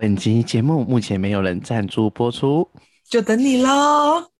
[0.00, 2.70] 本集节目目前没有人赞助播出，
[3.10, 4.30] 就等你喽。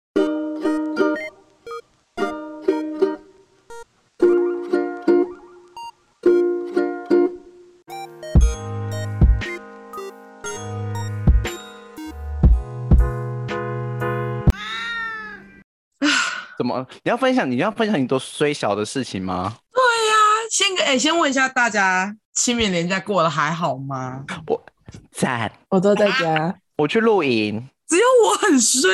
[16.56, 16.86] 怎么？
[17.02, 17.50] 你要分享？
[17.50, 19.56] 你要分享你多衰小的事情吗？
[19.72, 20.22] 对呀、啊，
[20.52, 24.24] 先哎、欸，先问一下大家，清明连假过得还好吗？
[24.46, 24.64] 我
[25.18, 28.88] 赞，我都在家，啊、我去露营，只有我很衰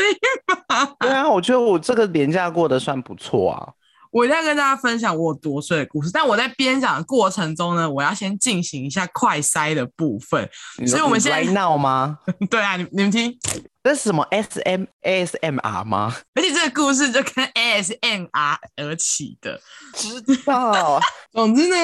[0.69, 0.95] 吗？
[1.01, 3.69] 对啊，我觉得我这个年假过得算不错啊。
[4.11, 10.49] 我一定要跟大家分享我多衰的故事，但我在边讲的过程中呢，我要先进行一下快塞的部分，
[10.87, 12.19] 所以我们现在闹吗？
[12.49, 13.37] 对啊，你你们听。
[13.85, 16.17] 这是什么 S M A S M R 吗？
[16.35, 19.61] 而且这个故事就跟 A S M R 而起的，
[19.95, 20.99] 知道。
[21.35, 21.77] 总之呢，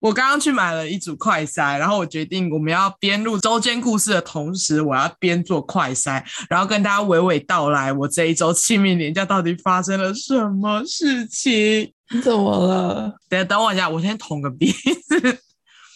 [0.00, 11.92] 我刚刚去买了一组快塞，然后我决定我们要边录周间故事的同时，我要边做快塞，然后跟大家娓娓道来我这一周清明年假到底发生了什么事情。
[12.08, 13.14] 你怎么了？
[13.28, 15.38] 等等我一下，我先捅个鼻子。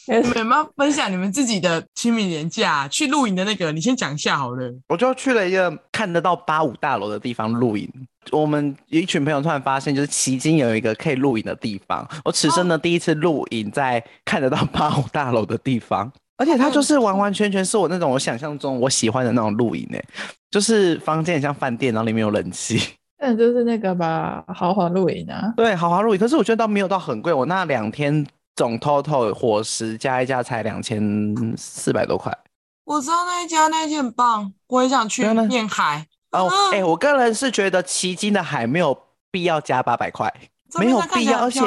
[0.09, 3.73] 你们有没有分享你们自己的清明年假去露营的那个？
[3.73, 4.73] 你先讲一下好了。
[4.89, 7.91] 我就去了一个看得到八五大楼的地方露营。
[8.31, 12.07] 我们一群朋友突然发现，就是旗津有一个可以露营的地方。
[12.25, 20.05] 我此生的第一次露营在看得到八五大楼的地方，而且它就是完完全全是我那种我想象中我喜欢的那种露营诶，
[20.51, 22.81] 就是房间很像饭店，然后里面有冷气。
[23.19, 25.53] 嗯，就是那个吧，豪华露营啊。
[25.57, 26.21] 对，豪华露营。
[26.21, 28.25] 可是我觉得倒没有到很贵，我那两天。
[28.57, 32.37] 总 total 伙食加一加才两千四百多块。
[32.85, 36.07] 我知道那一家，那一家很棒，我也想去面海。
[36.31, 38.99] 哦，哎、欸，我个人是觉得旗津的海没有
[39.31, 40.33] 必要加八百块，
[40.79, 41.61] 没有必要，而且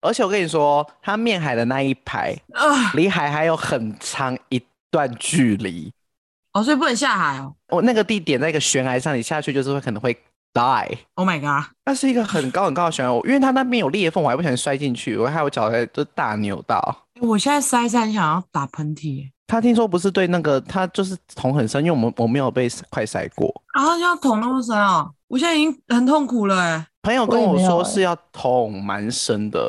[0.00, 2.36] 而且我跟你说，它面海的那一排，
[2.94, 5.92] 离海还有很长一段距离。
[6.54, 7.54] 哦，所以不能下海哦。
[7.68, 10.16] 我那个地点在一个悬崖上，你下去就是会可能会。
[10.54, 10.98] Die!
[11.14, 11.70] Oh my god！
[11.86, 17.06] 那是一个很高很高的悬崖，因为它那边有裂缝，我还不小心摔进去，我还有脚在就大扭到。
[17.20, 19.30] 我现在塞塞想要打喷嚏。
[19.46, 23.52] 他听说不是对那个，他就是捅很深，因为我们我没有被快塞过。
[23.74, 25.08] 然后要捅那么深啊！
[25.28, 26.86] 我现在已经很痛苦了哎。
[27.02, 29.66] 朋友跟我说是要捅蛮深的，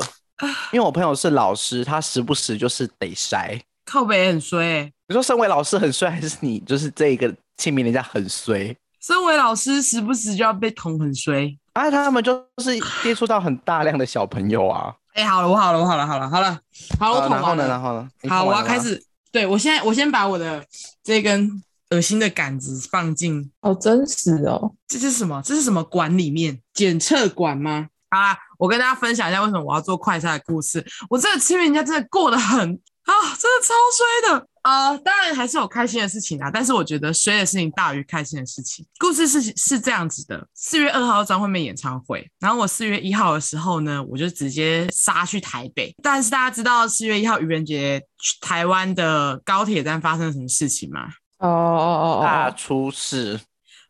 [0.72, 3.60] 因为我朋友是老师，他时不时就是得塞。
[3.84, 4.90] 靠北很衰。
[5.08, 8.74] 你说身为老师很衰，还是你就是这一个清明人家很衰？
[9.04, 14.94] 身为老师，时不时就要被捅很衰，啊，他们就是接触到很大量的小朋友啊。
[15.12, 16.58] 哎、欸，好了，我好了，我好了，好了，好了，
[16.98, 17.68] 好了，我捅完了。
[17.68, 18.08] 然后呢？
[18.22, 18.30] 然后呢？
[18.30, 19.04] 好，我要开始。
[19.30, 20.64] 对，我现在，我先把我的
[21.02, 23.52] 这根恶心的杆子放进。
[23.60, 24.72] 好真实哦！
[24.88, 25.42] 这是什么？
[25.44, 26.58] 这是什么管里面？
[26.72, 27.88] 检测管吗？
[28.10, 30.82] 好啦，我跟大家分享一下为什么我要做快餐的故事。
[31.10, 34.46] 我这个清明人家真的过得很啊，真的超衰的。
[34.62, 38.84] 啊、呃，当然还是有开心的事情啊，但是我觉得衰的事情大于开心的事情。
[38.98, 45.94] 故事是是这样子的：四月二号张惠妹演唱会，然后我四月一号的时候呢，我就直接杀去台北。
[46.02, 48.02] 但是大家知道四月一号愚人节
[48.40, 51.08] 台湾的高铁站发生了什么事情吗？
[51.38, 53.38] 哦哦哦哦，大出事！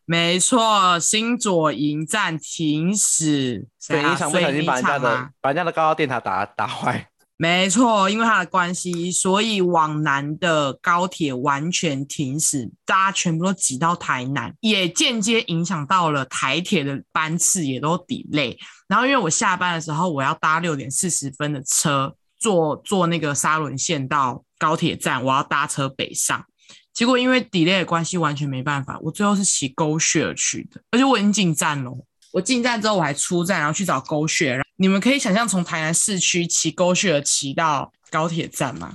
[0.03, 7.09] 没错，新左营站停驶，对，一场不小心把人家的把人家的高高电塔打打坏。
[7.37, 18.57] 没错，因为它的关系，所以往南的高铁完全停驶，大家全部都挤到台南，也间接影响到了台铁的班次，也都 delay。
[18.87, 26.45] 然后因为我下班的时候，我要搭六点四十分的车，坐坐那个沙仑线到高铁站，我要搭车北上。
[26.93, 31.91] 结果因为 delay 的关系，完全没办法，我最后是骑 GoShare 去的，而且我已经进站了。
[32.35, 34.61] 我进站之后，我还出站，然后去找 GoShare。
[34.75, 38.91] 你们可以想象从台南市区骑 GoShare 骑到高铁站吗？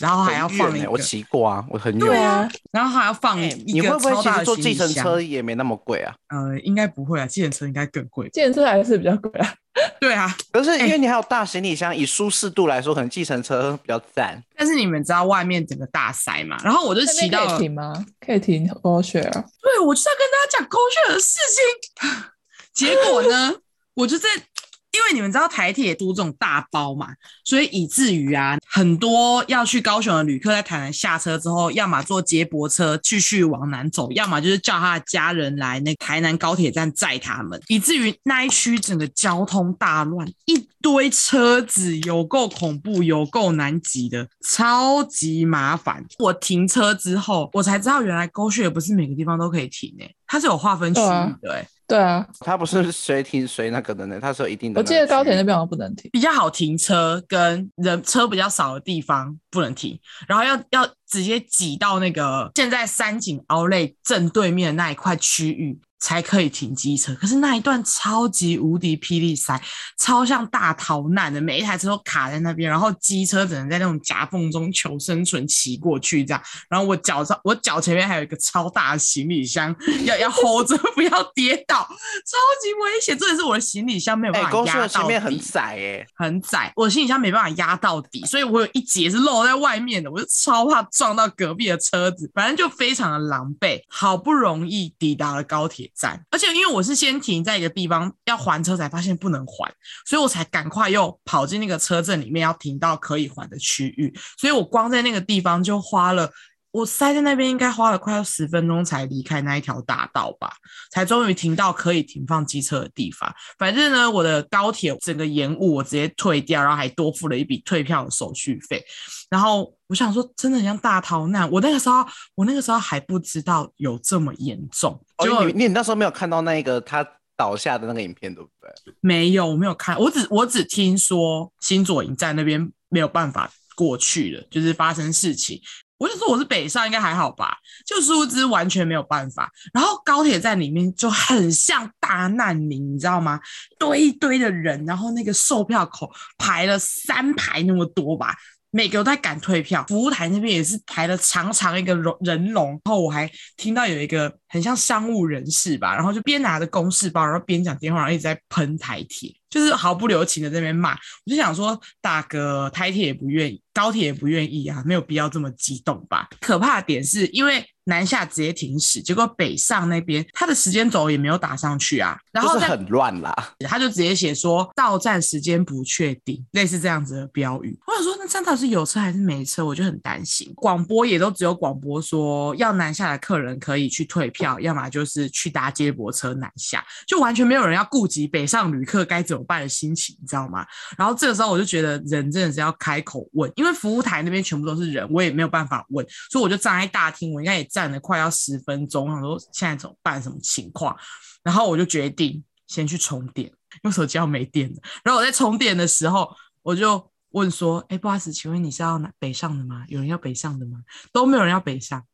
[0.00, 2.00] 然后还要放一个，我骑过啊，我很远。
[2.00, 6.12] 对啊，然后还要放一个、欸、你会不会其实坐计程车也没那么贵啊？
[6.30, 8.28] 呃，应该不会啊，计程车应该更贵。
[8.30, 9.54] 计程车还是比较贵啊。
[10.00, 14.42] 对啊，可是因为你还有大行李箱，欸、以舒适度来说，可能计程车比较赞。
[14.56, 16.56] 但是你们知道外面整个大塞嘛？
[16.64, 18.04] 然后我就骑到可以停吗？
[18.18, 19.30] 可以停 GoShare。
[19.30, 22.33] 对，我就是要跟大家讲 GoShare 的事情。
[22.74, 23.54] 结果呢，
[23.94, 27.08] 我就在，因为你们知道台铁都这种大包嘛，
[27.44, 46.04] 所以以至于啊，很多要去高雄的旅客在台南下车之后，要么坐接驳车继续往南走，要么就是叫他的家人来那台南高铁站载他们，以至于那一区整个交通大乱，一堆车子，有够恐怖，有够难挤的，超级麻烦。
[46.18, 54.80] 我停车之后，我才知道原来 GoShare 不是每个地方都可以停诶、欸，它是有划分区域的、欸对啊，它不是随停随那个的呢，它是有一定的。
[54.80, 65.80] 我记得高铁那边好像不能停，比较好停车跟人车比较少的地方不能停，然后要要直接挤到那个现在三井奥莱正对面的那一块区域。
[66.00, 69.58] 才可以停机车，可是那一段超级无敌霹雳塞，
[69.98, 76.42] 超像大逃难的，每一台车都卡在那边，然后机车只能在那种夹缝中求生存，骑过去这样。
[76.68, 79.74] 然后我脚上，我脚前面还有一个超大的行李箱，
[80.04, 83.16] 要要 hold 着，不要跌倒，超级危险。
[83.16, 93.80] 这也是我的行李箱没有办法压到底，前面很窄哎、欸，很窄，我的行李箱没办法压到底，所以我有一节是露在外面的，我就超怕撞到隔壁的车子，反正就非常的狼狈。
[93.88, 95.90] 好不容易抵达了高铁。
[95.94, 99.72] 站，而且因为我是先停在一个地方要还车，才发现不能还，
[100.04, 104.12] 所以我才赶快又跑进那个车阵里面，要停到可以还的区域。
[104.38, 106.30] 所以我光在那个地方就花了，
[106.74, 110.52] 我塞在那边应该花了快要十分钟才离开那一条大道吧，
[110.90, 113.32] 才终于停到可以停放机车的地方。
[113.56, 118.84] 反正呢，我的高铁整个延误，我直接退掉，然后还多付了一笔退票的手续费。
[119.30, 121.48] 然后我想说，真的很像大逃难。
[121.48, 122.04] 我那个时候，
[122.34, 125.00] 我那个时候还不知道有这么严重。
[125.24, 127.06] 就、哦、你你那时候没有看到那个他
[127.36, 128.94] 倒下的那个影片，对不对？
[129.00, 129.96] 没有，我没有看。
[129.96, 135.60] 我只我只听说新左营站那边没有办法过去了，就是发生事情。
[135.98, 137.56] 我就说我是北上，应该还好吧？
[137.86, 139.50] 就殊不知完全没有办法。
[139.72, 143.40] 然后高铁站里面就很像大难民，你知道吗？
[143.78, 148.34] 堆一堆的人，然后那个售票口排了三排那么多吧。
[148.70, 152.70] 每个都在赶退票，服务台那边也是排了长长一个人龙。
[152.70, 160.92] 然后我还听到有一个很像商务人士吧，然后就边拿着公事包，然后边讲电话，然后一直在喷台铁，就是毫不留情的在那边骂。
[160.92, 166.28] 我就想说，大哥，台铁也不愿意，高铁也不愿意啊，没有必要这么激动吧？
[166.40, 167.66] 可怕的点是因为。
[167.86, 173.54] 南下直接停驶，结果北上那边他的时间轴也没有打上去啊，然后就是很乱啦。
[173.68, 177.78] 他就直接写说到站时间不确定，类似这样子的标语。
[177.86, 179.62] 我想说，那站到底是有车还是没车？
[179.62, 180.50] 我就很担心。
[180.56, 190.64] 广播也都只有广播说要南下的客人可以去退票，要么就是去搭接驳车南下，就完全没有人要顾及北上旅客该怎么办的心情，你知道吗？
[190.96, 197.64] 然后这个时候我就觉得人真的是要开口问，因为服务台那边全部都是人，我也没有办法问，所以我就站在大厅，我应该也。
[197.74, 200.22] 站了快要十分钟，想说现在怎么办？
[200.22, 200.96] 什么情况？
[201.42, 204.76] 然后我就决定先去充电，因为手机要没电了。
[205.02, 206.30] 然后我在充电的时候，
[206.62, 209.84] 我就问说：“哎，不好意思，请问你是要北上的吗？
[209.88, 210.78] 有人要北上的吗？”
[211.12, 212.04] 都没有人要北上，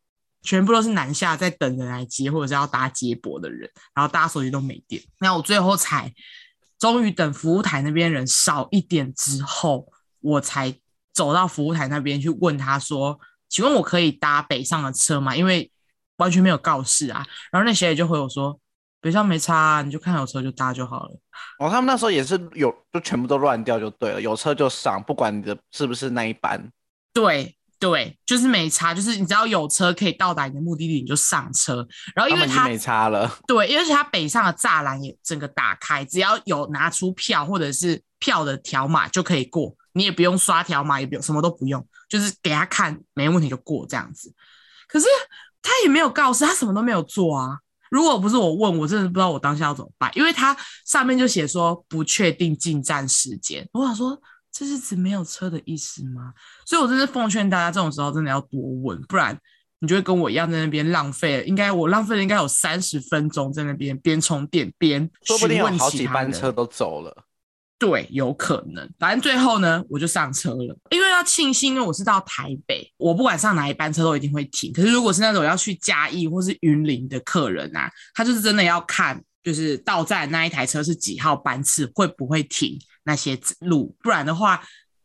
[0.43, 3.71] 全部都是南下在等人来接，或者是要搭接驳的人。
[3.95, 5.03] 然后大家手机都没电。
[5.19, 6.13] 那我最后才
[6.79, 9.87] 终于等服务台那边人少一点之后，
[10.21, 10.75] 我才
[11.13, 13.19] 走到服务台那边去问他说。
[13.53, 15.35] 请问我可以搭北上的车吗？
[15.35, 15.69] 因为
[16.19, 17.27] 完全没有告示啊。
[17.51, 18.57] 然后那小姐就回我说
[19.03, 21.19] ：“北上没差啊，你就看有车就搭就好了。”
[21.59, 26.71] 哦，他们那时候也是有，就全部都乱掉就对了，有车就上，不管你的是不是那一班。
[27.13, 31.85] 对对，就是没差，就是你只要有车可以到达你的目的地，你就上车。
[32.15, 39.75] 然后因为他，他没差了，对，因为是他北上的栅栏也整个打开，只要有拿出票或者是票的条码就可以过。
[39.93, 44.33] 你也不用刷条码，也不用什么都不用，就是给他看没问题就过这样子。
[44.87, 45.07] 可是
[45.63, 47.59] 他也没有告示他什么都没有做啊。
[47.91, 50.57] 如果不是我问，我真的不知道我当下要怎么办，因为他
[50.87, 53.69] 上面就写说不确定进站时间。
[53.73, 54.17] 我想说
[54.53, 56.33] 这是指没有车的意思吗？
[56.67, 59.39] 所以我真是奉劝大家，这种时候真的要多问，不然
[59.79, 61.45] 你就会跟我一样在那边浪费了。
[61.45, 67.25] 应该我浪费了应该有三十分钟在那边边充电边询问其他人，说不定有好几班车都走了。
[67.79, 68.87] 对，有可能。
[68.99, 70.77] 反正最后呢，我就上车了。
[70.91, 74.71] 因为要庆幸，因为我是到台北，我不管上哪一班车都一定会停。
[74.71, 84.63] 可是如果是那种要去嘉义或是云林的客人啊，他就是真的要看，就是到站那一台车是几号班次，会不会停那些路，不然的话。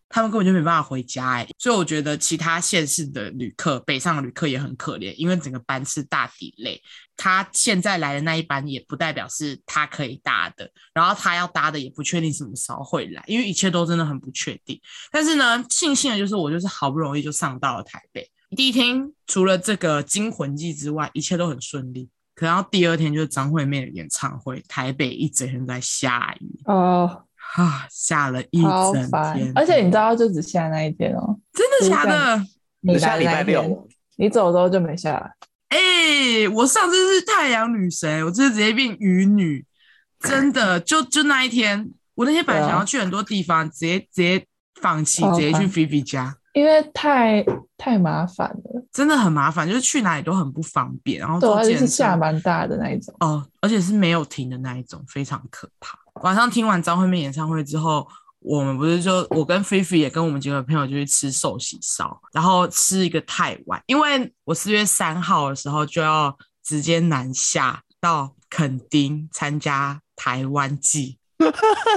[0.07, 6.79] 他们根本就没办法回家哎、所以我觉得其他县市的旅客，北上的旅客也很可怜，因为整个班次大 delay。
[7.17, 14.79] 他现在来的那一班也不代表是他可以搭的，然后他要搭的也不确定什么时候会来，因为一切都真的很不确定。
[15.11, 18.29] 但是呢，庆幸的就是我就是好不容易就上到了台北。
[18.55, 22.07] 第一天除了这个惊魂记之外，一切都很顺利。
[22.35, 27.25] 可然后第二天就是张惠妹的演唱会，台北一整天在下雨哦。
[27.55, 28.93] 啊，下了一整
[29.33, 31.39] 天，而且你知道，就只下那一天哦。
[31.53, 32.45] 真的假的？
[32.81, 35.31] 你下礼拜六，你走之后就没下来。
[35.69, 39.65] 哎、欸，我上次是太阳女神，我这次直接变雨女，
[40.19, 44.45] 真的，就就那一天，我那天本来想要去很多地方，直接直接
[44.81, 47.43] 放弃，直接去菲菲家，因为太
[47.77, 55.97] 太麻烦了，真的很麻烦，就是去哪里都很不方便，然后对，而且是下蛮大的那一种，哦，而且是没有停的那一种，非常可怕。
[56.22, 58.07] 晚上听完张惠妹演唱会之后，
[58.39, 71.17] 我们不是就我跟菲菲也跟我们几个朋友就去吃寿喜烧，然后吃一个太晚，因为我四月三号的时候就要直接南下到垦丁参加台湾季。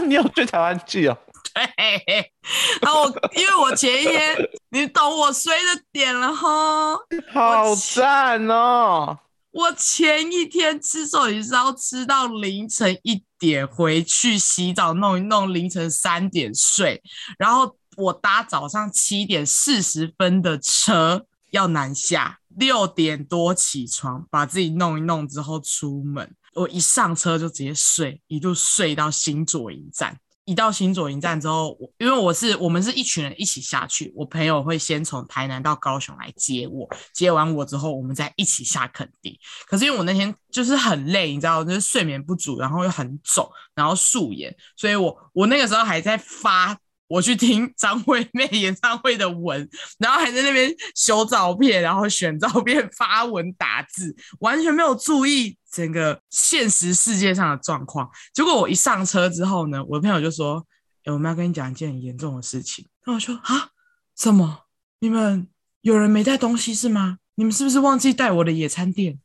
[0.06, 1.16] 你有去台湾季哦？
[1.54, 2.32] 对，
[2.82, 4.36] 然后我因为我前一天，
[4.70, 6.96] 你懂我衰的点了哈，
[7.32, 9.18] 好赞哦！
[9.50, 17.02] 我前一天吃寿喜烧吃到凌晨一点，回去洗澡弄一弄，凌晨三点睡，
[17.38, 30.18] 然后我搭早上七点四十分的车要南下，六点多起床，把自己弄一弄之后出门，我一上车就直接睡，一路睡到新左营站。
[30.48, 39.30] 一到新左营站之后，我因为我是我们是一群人一起下去，我朋友会先从台南到高雄来接我，接完我之后，我们再一起下垦丁。
[39.66, 46.78] 可是因为我那天就是很累，你知道，就是睡眠不足，然后又很肿，然后素颜，所以我我那个时候还在发。
[47.08, 58.08] 我去听张惠妹演唱会的文，然后还在那边修照片，然后选照片、发文、打字，完全没有注意整个现实世界上的状况。
[58.32, 60.64] 结果我一上车之后呢，我的朋友就说
[61.04, 63.70] ：“欸，我们要跟你讲一件很严重的事情。”那我说：“啊，
[64.16, 64.66] 什么？
[65.00, 65.48] 你们
[65.80, 67.18] 有人没带东西是吗？
[67.36, 69.18] 你们是不是忘记带我的野餐垫？”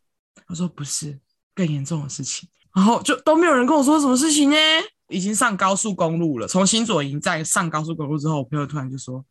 [0.47, 1.19] 他说：“不是，
[1.53, 4.55] 更严重的事情。”然后就都没有人跟我说什么事情呢？
[5.13, 9.23] 已经上高速公路了，从新左营站上高速公路之后，我朋友突然就说：“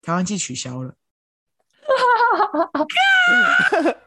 [0.00, 0.94] 台湾季取消了。”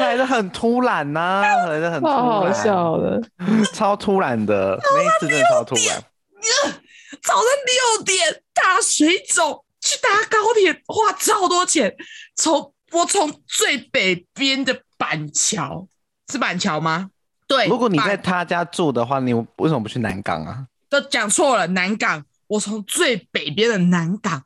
[0.00, 3.20] 来的很突然呐、啊，来的很突然，好好笑的，
[3.74, 6.00] 超突然的，那一次真的超突然。
[7.22, 11.96] 早上六点大水肿，去搭高铁花超多钱。
[12.36, 15.88] 从我从最北边的板桥，
[16.30, 17.10] 是板桥吗？
[17.48, 20.66] 对，如果你在他家住的话，你为什么不去南港啊？
[20.88, 22.24] 都讲错了，南港。
[22.46, 24.42] 我从最北边的南港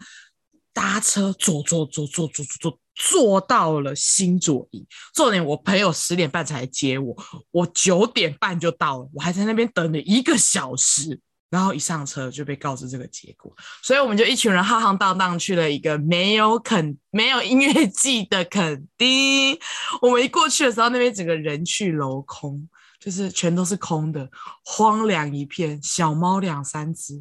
[0.73, 4.87] 搭车坐坐坐坐坐坐坐坐到了新左营。
[5.15, 7.17] 重点，我朋友十点半才接我，
[7.51, 11.21] 我九点半就到了，我还在那边等了一个小时。
[11.51, 19.59] 然后一上车就被告知这个结果，所以我们就一群人浩浩荡荡去了一个没有肯没有音乐季的垦丁。
[20.01, 22.67] 我们一过去的时候，那边整个人去楼空。
[23.05, 24.31] 就是全都是空的，
[24.65, 27.21] 荒凉一片，小猫两三只，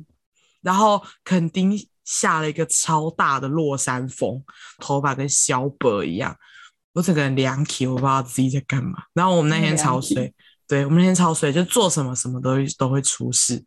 [0.62, 4.44] 然后垦丁下了一个超大的落山风，
[4.78, 6.38] 头发跟小伯一样，
[6.94, 9.06] 我整个人凉起，我不知道自己在干嘛。
[9.14, 10.32] 然后我们那天潮水，
[10.68, 13.66] 对，我们那天潮水，就做什么什么都都会出事，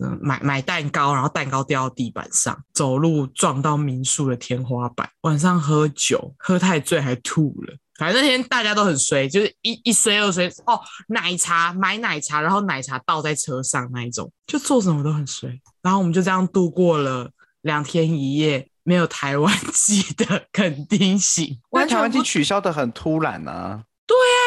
[0.00, 7.76] 嗯，买买蛋糕，然后蛋糕掉到地板上，走路撞到民宿的天花板，晚上喝酒喝太醉还吐了。
[7.98, 15.60] 反正那天大家都很衰，就是一一衰二衰哦，奶茶买奶茶，然后奶茶倒在车上那一种，就做什么都很衰。
[15.82, 17.30] 然后我们就这样度过了
[17.62, 21.58] 两天一夜没有台湾 季的垦丁行。
[21.88, 23.84] 台湾季取消的很突然啊！
[24.06, 24.42] 对啊，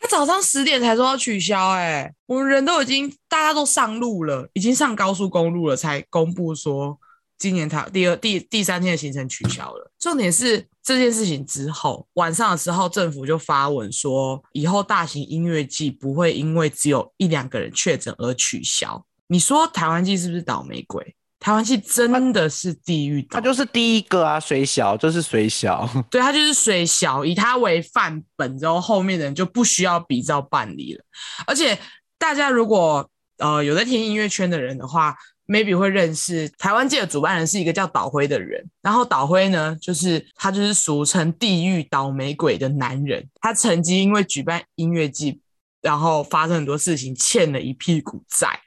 [0.00, 6.98] 他早上十点才说要取消，哎，我们人都已经大家都上路了，已经上高速公路了，才公布说。
[7.38, 9.90] 今年他第二、第第三天的行程取消了。
[9.98, 19.04] 重点是这件事情之后，晚上的时候政府就发文说，以后大型音乐季不会因为只有一两个人确诊而取消。
[19.28, 21.14] 你说台湾季是不是倒霉鬼？
[21.38, 31.04] 台湾季真的是地狱，他就是第一个啊，水小就是水小， 对，他就是水小，以他为范本之后，后面的人就不需要比照办理了。
[31.46, 31.78] 而且
[32.18, 33.08] 大家如果
[33.38, 35.16] 呃有在听音乐圈的人的话。
[35.46, 43.28] Maybe 会认识台湾季的主办人是一个叫岛辉的人，然后岛辉呢，就是他就是俗称地狱倒霉鬼的男人。
[43.40, 45.40] 他曾经因为举办音乐季，
[45.80, 48.60] 然后发生很多事情，欠了一屁股债，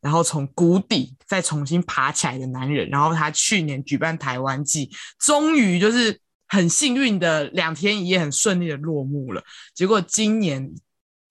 [0.00, 2.88] 然后从谷底再重新爬起来的男人。
[2.90, 9.42] 然后他去年举办台湾季，终于就是很幸运的两天一夜很顺利的落幕了。
[9.74, 10.70] 结果今年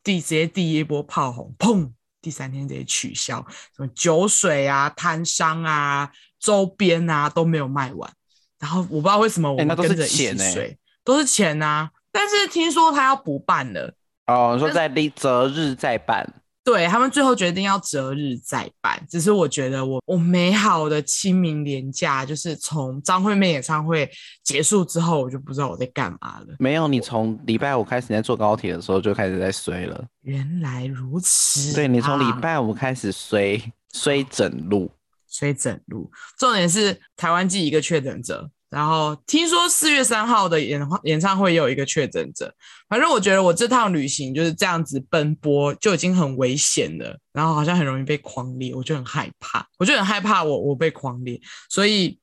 [0.04, 1.92] 第直接第一波炮轰，砰！
[2.22, 3.46] 第三天直接取消，
[3.76, 8.12] 什么酒水啊、摊商啊、周边啊都没有卖完。
[8.60, 11.92] 然后我不知道为什么我们跟着一起睡，欸、都是钱啊。
[12.12, 13.94] 但是听说他要补办了
[14.26, 16.28] 哦，说在立择日再办。
[16.68, 24.10] 对，他们最后决定要择日再办，只是我觉得我我美好的清明年假，就是从张惠妹演唱会
[24.44, 26.48] 结束之后，我就不知道我在干嘛了。
[26.60, 30.06] 没有，你从礼拜五开始在坐高铁的时候就开始在衰了。
[30.24, 33.58] 原来如此，对，你从礼拜五开始衰
[33.94, 34.92] 衰整路，
[35.26, 36.12] 衰整路。
[36.38, 42.54] 重点是台湾记一个确诊者，然后听说四月三号的演演唱会也有一个确诊者。
[42.90, 52.20] 反正我觉得我这趟旅行就是这样子奔波就已经很危险了，然后好像很容易被狂裂，我就很害怕，我就很害怕我我被狂裂，所以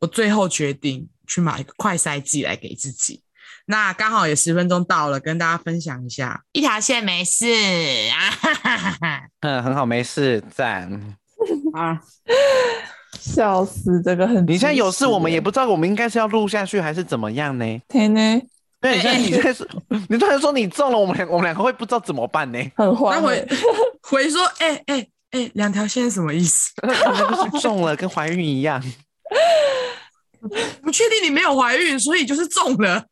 [0.00, 3.22] 我最后决定去买一个快筛剂来给自己。
[3.66, 7.46] 那刚好也十分钟到了，跟大家分享一下，一条线没事
[8.10, 11.16] 啊，哈哈哈哈嗯，很好，没事，赞。
[11.74, 12.00] 啊，
[13.20, 17.64] 笑死，这个很，你现在有事，我们也不知道，我们应该是要录下去还是怎么样呢？
[17.88, 18.42] 天呢？
[18.80, 19.68] 对，你现在你现在是，
[20.08, 22.58] 你突然说你中了，我们两我们两个会不知道怎么办呢？
[22.76, 23.46] 很慌，回
[24.02, 26.70] 回说，哎哎哎，两条线是什么意思？
[26.82, 28.82] 那就是中了，跟怀孕一样。
[30.82, 33.04] 不确定你没有怀孕，所以就是中了。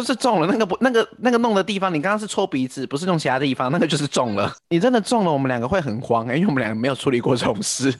[0.00, 4.52] 就是中了那个不那个那个弄的地方，你刚刚是戳鼻子，不是弄其他地方，那个就是中了。
[4.68, 7.88] 你真的中了，我们两个会很慌因为我们两个没有处理过这种事。
[7.90, 7.94] 哎、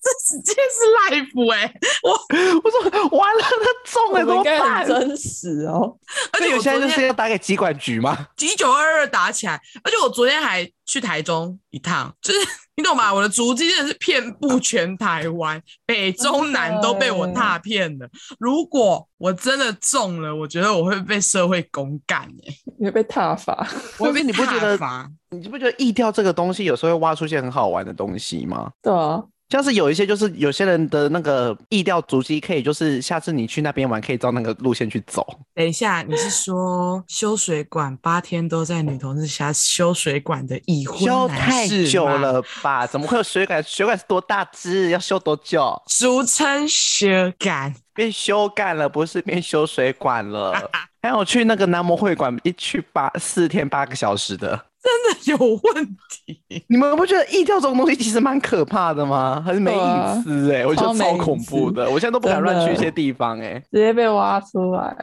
[0.00, 2.12] 这直接是 life 哎、欸，我
[2.64, 4.86] 我说完了，他中了怎么办？
[4.86, 5.94] 真实哦，
[6.32, 8.26] 而且我现在就是要打给机管局吗？
[8.38, 12.38] 一九二二打起来，而且我昨天还去台中一趟，就是。
[12.78, 13.12] 你懂吗？
[13.12, 18.08] 我的足迹真的是遍布全台湾，北中南都被我踏遍了。
[18.38, 23.66] 如果我真的中了，我觉得我会被社会公干哎，你会被踏伐。
[23.98, 24.78] 我被你不觉得？
[25.30, 28.70] 你不觉得意调这个东西有时候会挖出一些很好玩的东西吗？
[28.80, 29.24] 对啊。
[29.48, 35.26] 像是有一些，就是有些人的那个意调足迹，可以就是下次你去那边玩，可以照那个路线去走。
[35.54, 41.06] 等一下，你是说修水管八天都在女同志家修水管的已婚男士？
[41.06, 42.86] 修太久了吧？
[42.86, 43.62] 怎么会有水管？
[43.62, 44.90] 水管是多大只？
[44.90, 45.80] 要修多久？
[45.86, 47.06] 俗称修
[47.38, 50.70] 管，变修干了，不是变修水管了。
[51.00, 54.66] 还有去那个男模会馆，一去八四天八个小时的。
[54.80, 56.40] 真的有问题？
[56.68, 59.42] 你们不觉得意调这种东西其实蛮可怕的吗？
[59.44, 60.66] 还是没隐私哎、欸？
[60.66, 64.96] 我觉得超恐怖的，我现在都不敢乱去一些地方哎、欸，直接被挖出来。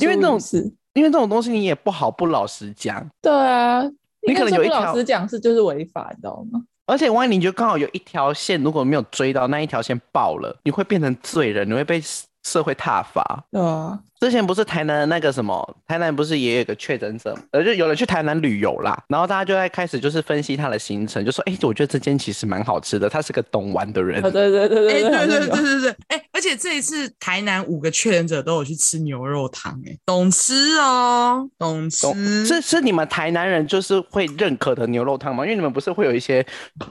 [0.00, 3.04] 因为这种事，因为这种东西你也不好不老实讲。
[3.20, 3.82] 对啊，
[4.26, 6.62] 你可能有一条老实讲是就是违法，你知道吗？
[6.86, 12.00] 而且万一你就刚好有一条线，如果没有追到那一条线爆了，你会变成罪人，你会被
[12.42, 13.44] 社会挞伐。
[13.50, 13.98] 对啊。
[14.24, 24.22] 之前不是台南的那个什么，台南不是也有个确诊者，呃，就有人去台南旅游啦，然后大家就在开始就是分析他的行程，就说，哎、欸，我觉得这间其实蛮好吃的，他是个懂玩的人。
[24.22, 35.44] 对对对对对，哎，对对对对对，哎、欸，而且这一次台南五个确诊者都有去吃牛肉汤，哎，懂吃哦，懂吃，是是你们台南人就是会认可的牛肉汤吗？
[35.44, 36.42] 因为你们不是会有一些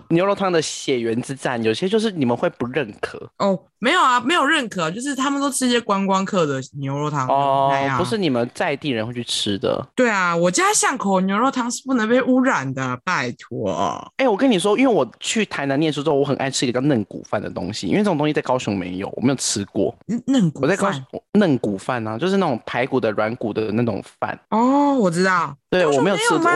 [0.10, 3.28] 牛肉汤的血缘之战，有些就是你们会不认可。
[3.40, 7.23] 哦，没有啊，没有认可，就是他们都吃一些观光客的牛肉汤。
[7.28, 9.86] 哦，不是你们在地人会去吃的。
[9.96, 13.72] 对啊，我家巷口牛肉汤是不能被污染的，拜托。
[14.18, 19.96] 哎、欸，我跟你说，因为我去台南念书之后，我很爱吃一个叫嫩骨饭的东西，因为这种东西在高雄没有，我没有吃过。
[20.28, 21.02] 嫩骨饭，我在高雄
[21.34, 24.38] 嫩骨饭啊，就是那种排骨的软骨的那种饭。
[24.50, 25.56] 哦，我知道。
[25.70, 26.50] 对，我没有吃过。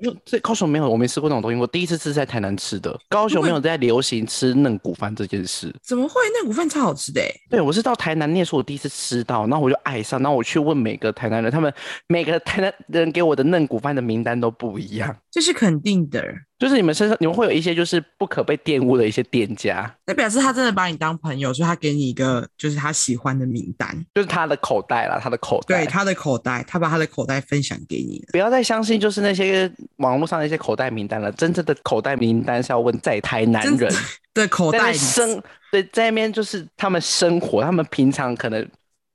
[0.00, 1.56] 没有，这高雄没有，我没吃过那种东西。
[1.58, 5.74] 我第一次吃在台南吃的，高雄没有在流行吃嫩骨饭这件事。
[5.82, 6.20] 怎么会？
[6.40, 7.20] 嫩骨饭超好吃的。
[7.50, 11.72] 对，我是到台南念书，我第一次吃到，然后我就爱上，然后我去问每个台南人，他们
[12.06, 16.24] 每个台南人给我的嫩骨饭的名单都不一样，这是肯定的。
[16.62, 28.24] 就是你们身上，你们会有一些就是不可被玷污的一些店家，那表示他真的把你当朋友，所以他给你一个就是他喜欢的名单，就是他的口袋啦，他的口袋，对，他的口袋，他把他的口袋分享给你。
[28.30, 33.92] 不要再相信就是那些网络上的一些口袋名单了，真正的口袋名单是要问在台男人
[34.32, 38.64] 的 口袋生，对，在那边就是他们生活，他们平常可能。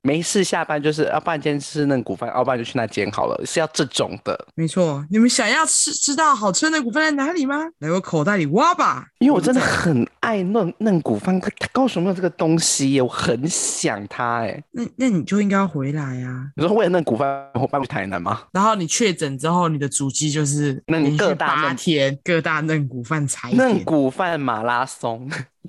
[0.02, 4.46] 没事，下班就是要半天吃嫩骨饭，要不然就去那间好了，是要这种的。
[4.54, 7.56] 没错，你们想要吃知道好吃的嫩骨饭在哪里吗？
[7.80, 11.38] 来我口袋里挖吧，因为我真的很爱嫩嫩骨饭，
[11.72, 14.62] 高雄没有这个东西耶，我很想它哎。
[14.70, 16.50] 那那你就应该要回来呀。
[16.56, 18.42] 你说为了嫩骨饭我搬去台南吗？
[18.52, 25.28] 然后你确诊之后，你的足迹就是那你各大八天各大嫩骨饭踩嫩骨饭马拉松。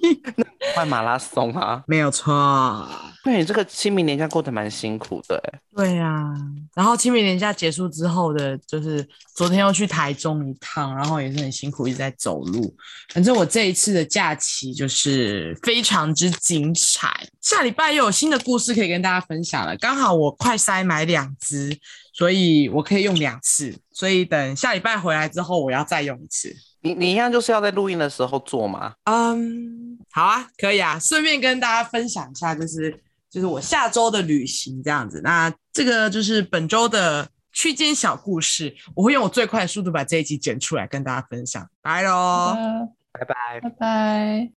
[0.00, 0.44] 对。
[0.74, 2.86] 换马拉松啊，没有错。
[3.24, 5.42] 对，你这个清明年假过得蛮辛苦的。
[5.74, 6.34] 对呀、啊，
[6.74, 12.74] 然后清明年假结束之后的，就是昨天又去台中一趟，然后也是很辛苦，一直在走路。
[13.12, 17.26] 反正我这一次的假期就是非常之精彩。
[17.40, 19.76] 下礼拜又有新的故事可以跟大家分享了。
[19.78, 21.76] 刚好我快塞买两支，
[22.12, 23.74] 所以我可以用两次。
[23.92, 26.54] 所以等下礼拜回来之后，我要再用一次。
[26.80, 28.94] 你你一样就是要在录音的时候做吗？
[29.04, 35.20] 嗯，好啊，可以啊，顺便跟大家分享一下，就是就是我下周的旅行这样子。
[35.22, 41.68] 那这个就是本周的区间小故事，我会用我最快的速度把这一集剪出来跟大家分享。
[41.82, 42.54] 拜喽，
[43.12, 44.46] 拜拜，拜拜。